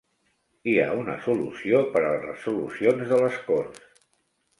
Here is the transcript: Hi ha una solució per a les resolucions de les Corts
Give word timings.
Hi 0.69 0.71
ha 0.85 0.85
una 1.01 1.17
solució 1.25 1.81
per 1.97 2.01
a 2.05 2.13
les 2.13 2.23
resolucions 2.31 3.13
de 3.13 3.21
les 3.21 3.37
Corts 3.51 4.01